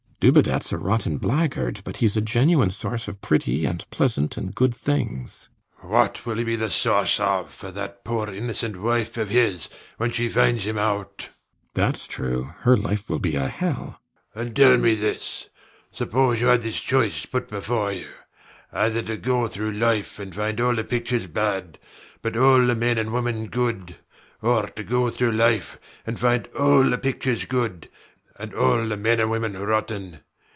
[0.23, 4.75] Dubedat's a rotten blackguard; but he's a genuine source of pretty and pleasant and good
[4.75, 5.49] things.
[5.77, 5.91] SIR PATRICK.
[5.91, 9.67] What will he be a source of for that poor innocent wife of his,
[9.97, 11.17] when she finds him out?
[11.29, 11.33] RIDGEON.
[11.73, 12.53] Thats true.
[12.59, 13.99] Her life will be a hell.
[13.99, 14.47] SIR PATRICK.
[14.47, 15.49] And tell me this.
[15.91, 18.05] Suppose you had this choice put before you:
[18.71, 21.79] either to go through life and find all the pictures bad
[22.21, 23.95] but all the men and women good,
[24.39, 27.89] or to go through life and find all the pictures good
[28.39, 30.17] and all the men and women rotten.